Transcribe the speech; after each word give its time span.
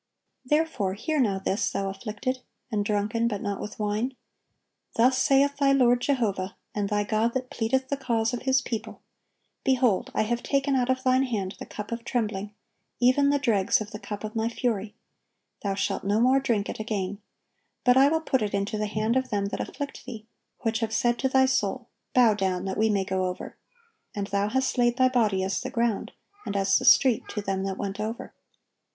(1086) 0.45 0.49
"Therefore 0.49 0.93
hear 0.95 1.19
now 1.19 1.37
this, 1.37 1.69
thou 1.69 1.87
afflicted, 1.87 2.39
and 2.71 2.83
drunken, 2.83 3.27
but 3.27 3.39
not 3.39 3.61
with 3.61 3.77
wine: 3.77 4.15
Thus 4.95 5.15
saith 5.19 5.57
thy 5.57 5.73
Lord 5.73 6.01
Jehovah, 6.01 6.55
and 6.73 6.89
thy 6.89 7.03
God 7.03 7.35
that 7.35 7.51
pleadeth 7.51 7.89
the 7.89 7.97
cause 7.97 8.33
of 8.33 8.41
His 8.41 8.63
people, 8.63 9.03
Behold, 9.63 10.09
I 10.15 10.23
have 10.23 10.41
taken 10.41 10.75
out 10.75 10.89
of 10.89 11.03
thine 11.03 11.25
hand 11.25 11.53
the 11.59 11.67
cup 11.67 11.91
of 11.91 12.03
trembling, 12.03 12.51
even 12.99 13.29
the 13.29 13.37
dregs 13.37 13.79
of 13.79 13.91
the 13.91 13.99
cup 13.99 14.23
of 14.23 14.35
My 14.35 14.49
fury; 14.49 14.95
thou 15.61 15.75
shalt 15.75 16.03
no 16.03 16.19
more 16.19 16.39
drink 16.39 16.67
it 16.67 16.79
again: 16.79 17.19
but 17.83 17.95
I 17.95 18.07
will 18.09 18.21
put 18.21 18.41
it 18.41 18.55
into 18.55 18.79
the 18.79 18.87
hand 18.87 19.15
of 19.15 19.29
them 19.29 19.49
that 19.49 19.59
afflict 19.59 20.03
thee; 20.05 20.25
which 20.61 20.79
have 20.79 20.95
said 20.95 21.19
to 21.19 21.29
thy 21.29 21.45
soul, 21.45 21.89
Bow 22.15 22.33
down, 22.33 22.65
that 22.65 22.75
we 22.79 22.89
may 22.89 23.05
go 23.05 23.25
over: 23.27 23.55
and 24.15 24.25
thou 24.25 24.49
hast 24.49 24.79
laid 24.79 24.97
thy 24.97 25.09
body 25.09 25.43
as 25.43 25.61
the 25.61 25.69
ground, 25.69 26.11
and 26.43 26.55
as 26.57 26.77
the 26.79 26.85
street, 26.85 27.27
to 27.27 27.41
them 27.43 27.65
that 27.65 27.77
went 27.77 27.99
over." 27.99 28.33